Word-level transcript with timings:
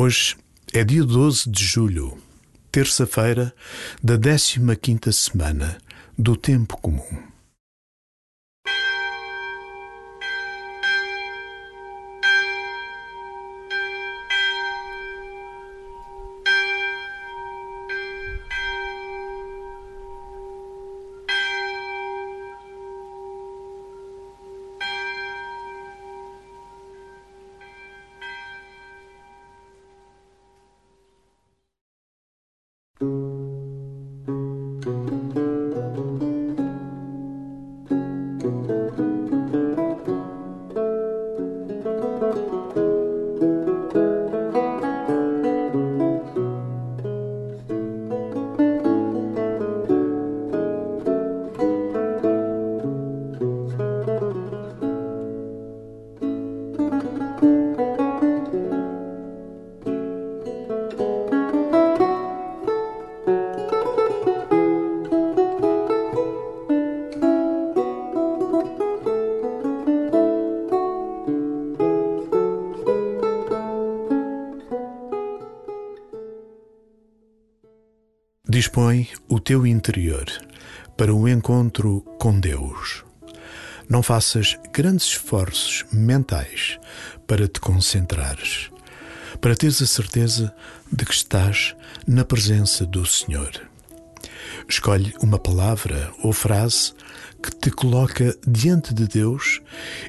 Hoje 0.00 0.36
é 0.72 0.84
dia 0.84 1.02
12 1.02 1.50
de 1.50 1.64
julho, 1.64 2.16
terça-feira 2.70 3.52
da 4.00 4.16
15ª 4.16 5.10
semana 5.10 5.76
do 6.16 6.36
tempo 6.36 6.76
comum. 6.76 7.27
Dispõe 78.58 79.06
o 79.28 79.38
teu 79.38 79.64
interior 79.64 80.26
para 80.96 81.14
o 81.14 81.28
encontro 81.28 82.00
com 82.18 82.40
Deus. 82.40 83.04
Não 83.88 84.02
faças 84.02 84.58
grandes 84.72 85.06
esforços 85.10 85.84
mentais 85.92 86.76
para 87.24 87.46
te 87.46 87.60
concentrares, 87.60 88.68
para 89.40 89.54
teres 89.54 89.80
a 89.80 89.86
certeza 89.86 90.52
de 90.90 91.04
que 91.04 91.14
estás 91.14 91.76
na 92.04 92.24
presença 92.24 92.84
do 92.84 93.06
Senhor. 93.06 93.52
Escolhe 94.68 95.14
uma 95.22 95.38
palavra 95.38 96.12
ou 96.20 96.32
frase 96.32 96.94
que 97.40 97.54
te 97.54 97.70
coloca 97.70 98.36
diante 98.44 98.92
de 98.92 99.06
Deus 99.06 99.62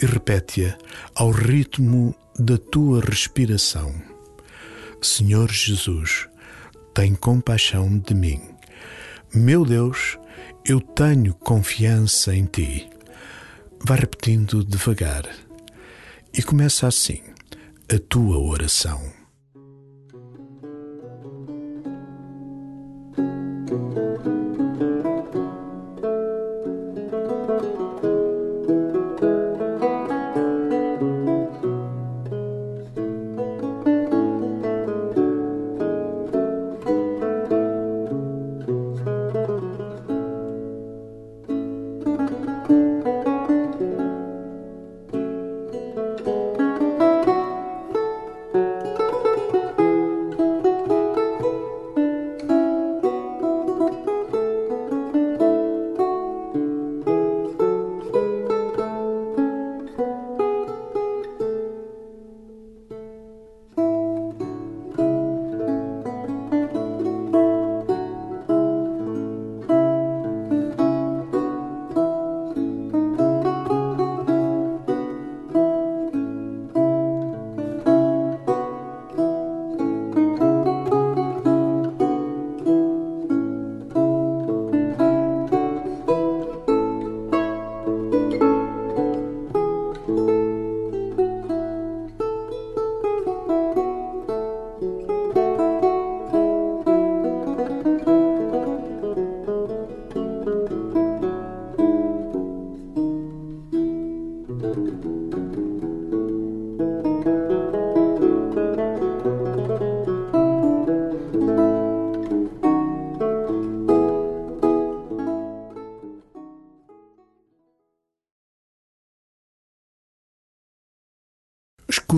e 0.00 0.06
repete-a 0.06 0.78
ao 1.14 1.30
ritmo 1.30 2.14
da 2.38 2.56
tua 2.56 3.02
respiração. 3.02 3.94
Senhor 5.02 5.52
Jesus, 5.52 6.29
tem 7.00 7.14
compaixão 7.14 7.98
de 7.98 8.12
mim. 8.12 8.42
Meu 9.32 9.64
Deus, 9.64 10.18
eu 10.66 10.82
tenho 10.82 11.32
confiança 11.32 12.36
em 12.36 12.44
ti. 12.44 12.90
Vai 13.82 14.00
repetindo 14.00 14.62
devagar 14.62 15.24
e 16.30 16.42
começa 16.42 16.86
assim 16.86 17.22
a 17.90 17.98
tua 17.98 18.38
oração. 18.38 19.00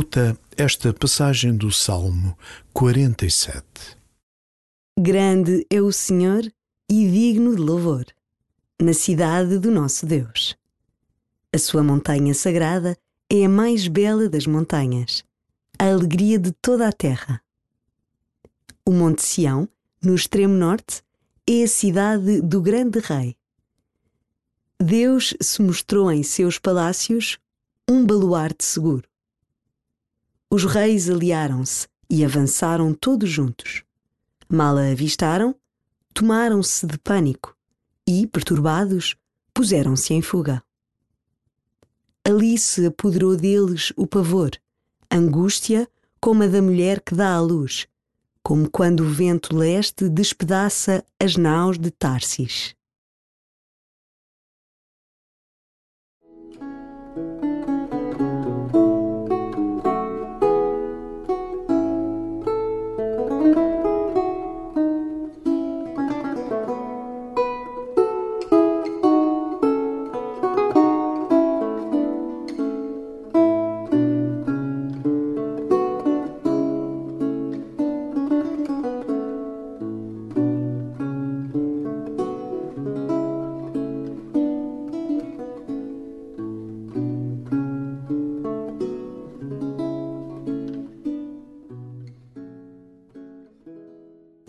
Escuta 0.03 0.37
esta 0.57 0.93
passagem 0.93 1.57
do 1.57 1.71
Salmo 1.71 2.37
47. 2.73 3.63
Grande 4.99 5.65
é 5.71 5.81
o 5.81 5.93
Senhor 5.93 6.43
e 6.91 7.09
digno 7.09 7.55
de 7.55 7.63
louvor, 7.63 8.05
na 8.81 8.95
cidade 8.95 9.61
do 9.61 9.71
nosso 9.71 10.05
Deus. 10.05 10.57
A 11.55 11.59
sua 11.59 11.85
montanha 11.85 12.35
sagrada 12.35 12.97
é 13.31 13.45
a 13.45 13.49
mais 13.49 13.87
bela 13.87 14.29
das 14.29 14.45
montanhas, 14.45 15.23
a 15.79 15.87
alegria 15.87 16.37
de 16.37 16.51
toda 16.51 16.89
a 16.89 16.93
terra. 16.93 17.41
O 18.85 18.91
Monte 18.91 19.23
Sião, 19.23 19.69
no 20.03 20.17
extremo 20.17 20.55
norte, 20.55 21.01
é 21.49 21.63
a 21.63 21.69
cidade 21.69 22.41
do 22.41 22.61
grande 22.61 22.99
rei. 22.99 23.37
Deus 24.81 25.33
se 25.41 25.63
mostrou 25.63 26.11
em 26.11 26.25
seus 26.25 26.59
palácios 26.59 27.39
um 27.89 28.05
baluarte 28.05 28.65
seguro 28.65 29.12
os 30.55 30.67
reis 30.67 31.09
aliaram-se 31.09 31.89
e 32.11 32.23
avançaram 32.23 32.93
todos 32.93 33.31
juntos. 33.31 33.85
Mal 34.47 34.77
a 34.77 34.91
avistaram, 34.91 35.55
tomaram-se 36.13 36.87
de 36.87 36.99
pânico 36.99 37.57
e, 38.07 38.27
perturbados, 38.27 39.17
puseram-se 39.55 40.13
em 40.13 40.21
fuga. 40.21 40.63
Ali 42.23 42.59
se 42.59 42.85
apoderou 42.85 43.35
deles 43.35 43.95
o 43.97 44.07
pavor, 44.07 44.51
angústia 45.11 45.89
como 46.21 46.43
a 46.43 46.47
da 46.47 46.61
mulher 46.61 47.01
que 47.01 47.15
dá 47.15 47.35
à 47.35 47.41
luz, 47.41 47.87
como 48.43 48.69
quando 48.69 49.01
o 49.01 49.09
vento 49.09 49.57
leste 49.57 50.07
despedaça 50.07 51.03
as 51.19 51.35
naus 51.35 51.79
de 51.79 51.91
Tarsis. 51.91 52.75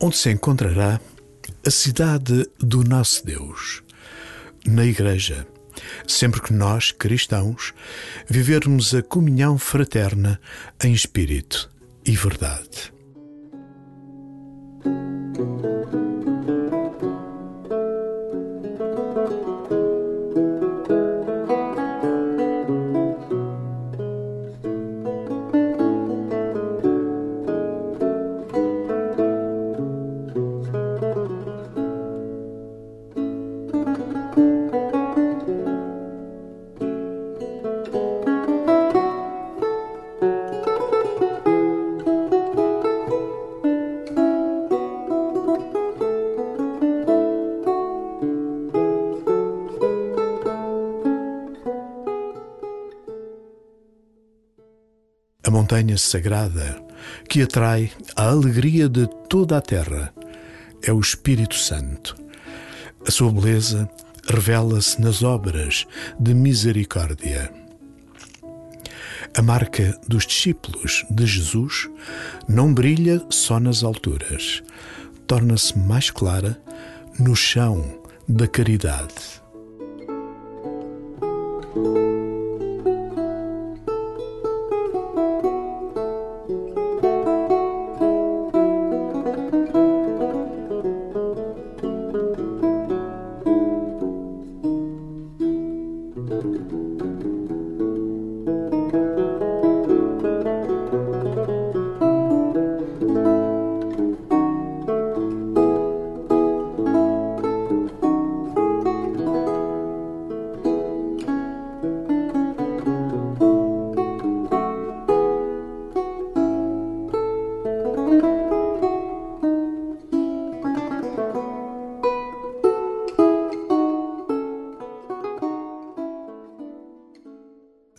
Onde 0.03 0.17
se 0.17 0.29
encontrará 0.29 0.99
a 1.65 1.71
cidade 1.71 2.45
do 2.59 2.83
nosso 2.83 3.25
Deus, 3.25 3.81
na 4.65 4.83
Igreja, 4.83 5.47
sempre 6.05 6.41
que 6.41 6.51
nós, 6.51 6.91
cristãos, 6.91 7.73
vivermos 8.29 8.93
a 8.93 9.01
comunhão 9.01 9.57
fraterna 9.57 10.41
em 10.83 10.91
espírito 10.91 11.71
e 12.05 12.11
verdade. 12.17 12.92
Montanha 55.73 55.97
sagrada 55.97 56.79
que 57.27 57.41
atrai 57.41 57.91
a 58.15 58.27
alegria 58.27 58.87
de 58.87 59.07
toda 59.27 59.57
a 59.57 59.61
terra 59.61 60.13
é 60.83 60.93
o 60.93 60.99
Espírito 60.99 61.55
Santo. 61.55 62.15
A 63.07 63.09
sua 63.09 63.31
beleza 63.31 63.89
revela-se 64.27 65.01
nas 65.01 65.23
obras 65.23 65.87
de 66.19 66.35
misericórdia. 66.35 67.51
A 69.35 69.41
marca 69.41 69.99
dos 70.07 70.27
discípulos 70.27 71.03
de 71.09 71.25
Jesus 71.25 71.89
não 72.47 72.71
brilha 72.71 73.19
só 73.31 73.59
nas 73.59 73.83
alturas, 73.83 74.61
torna-se 75.25 75.75
mais 75.75 76.11
clara 76.11 76.61
no 77.19 77.35
chão 77.35 77.99
da 78.29 78.47
caridade. 78.47 79.42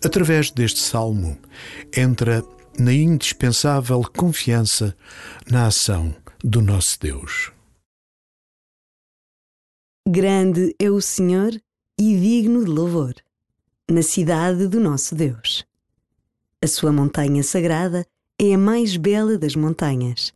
Através 0.04 0.50
deste 0.50 0.80
salmo, 0.80 1.38
entra 1.96 2.44
na 2.78 2.92
indispensável 2.92 4.02
confiança 4.02 4.94
na 5.50 5.66
ação 5.66 6.14
do 6.44 6.60
nosso 6.60 7.00
Deus. 7.00 7.50
Grande 10.06 10.76
é 10.78 10.90
o 10.90 11.00
Senhor 11.00 11.58
e 11.98 12.20
digno 12.20 12.66
de 12.66 12.70
louvor, 12.70 13.14
na 13.90 14.02
cidade 14.02 14.68
do 14.68 14.78
nosso 14.78 15.14
Deus. 15.14 15.64
A 16.62 16.66
sua 16.66 16.92
montanha 16.92 17.42
sagrada 17.42 18.06
é 18.38 18.52
a 18.52 18.58
mais 18.58 18.98
bela 18.98 19.38
das 19.38 19.56
montanhas, 19.56 20.34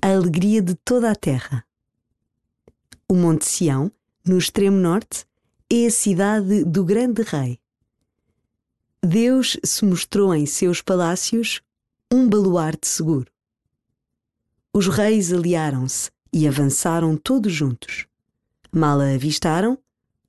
a 0.00 0.12
alegria 0.12 0.62
de 0.62 0.76
toda 0.76 1.10
a 1.10 1.16
terra. 1.16 1.64
O 3.08 3.16
Monte 3.16 3.46
Sião, 3.46 3.90
no 4.24 4.38
extremo 4.38 4.76
norte, 4.76 5.26
é 5.68 5.86
a 5.86 5.90
cidade 5.90 6.62
do 6.62 6.84
grande 6.84 7.22
rei 7.22 7.58
Deus 9.02 9.56
se 9.64 9.84
mostrou 9.84 10.34
em 10.34 10.44
seus 10.44 10.82
palácios 10.82 11.62
um 12.12 12.28
baluarte 12.28 12.88
seguro. 12.88 13.30
Os 14.74 14.88
reis 14.88 15.32
aliaram-se 15.32 16.10
e 16.32 16.48
avançaram 16.48 17.16
todos 17.16 17.52
juntos. 17.52 18.06
Mal 18.72 19.00
a 19.00 19.14
avistaram, 19.14 19.78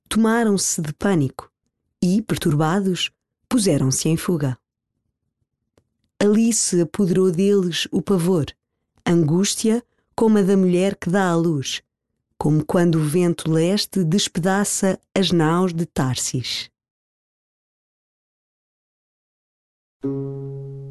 tomaram-se 0.08 0.80
de 0.80 0.92
pânico 0.92 1.50
e, 2.00 2.22
perturbados, 2.22 3.10
puseram-se 3.48 4.08
em 4.08 4.16
fuga. 4.16 4.56
Ali 6.18 6.52
se 6.52 6.80
apoderou 6.80 7.32
deles 7.32 7.88
o 7.90 8.00
pavor, 8.00 8.46
angústia 9.04 9.84
como 10.14 10.38
a 10.38 10.42
da 10.42 10.56
mulher 10.56 10.94
que 10.94 11.10
dá 11.10 11.28
à 11.28 11.34
luz, 11.34 11.82
como 12.38 12.64
quando 12.64 12.96
o 12.96 13.04
vento 13.04 13.50
leste 13.50 14.04
despedaça 14.04 14.98
as 15.12 15.32
naus 15.32 15.74
de 15.74 15.86
Tarsis. 15.86 16.70
Por 20.00 20.89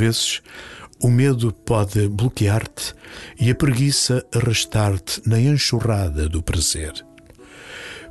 vezes, 0.00 0.40
o 0.98 1.10
medo 1.10 1.52
pode 1.52 2.08
bloquear-te 2.08 2.94
e 3.38 3.50
a 3.50 3.54
preguiça 3.54 4.24
arrastar-te 4.34 5.20
na 5.28 5.38
enxurrada 5.38 6.26
do 6.26 6.42
prazer. 6.42 6.92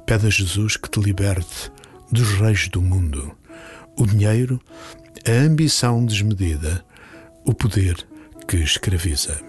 Pede 0.06 0.28
a 0.28 0.30
Jesus 0.30 0.78
que 0.78 0.88
te 0.88 1.00
liberte 1.00 1.72
dos 2.12 2.30
reis 2.34 2.68
do 2.70 2.80
mundo, 2.80 3.36
o 3.98 4.06
dinheiro, 4.06 4.62
a 5.28 5.32
ambição 5.32 6.06
desmedida, 6.06 6.86
o 7.44 7.56
poder 7.56 7.96
que 8.48 8.58
escraviza. 8.58 9.49